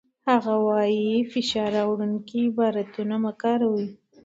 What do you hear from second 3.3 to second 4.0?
کاروئ.